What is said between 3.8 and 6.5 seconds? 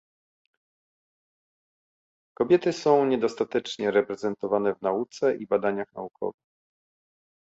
reprezentowane w nauce i badaniach naukowych